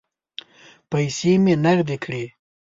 [0.89, 2.23] پیسې مې نغدې کړې.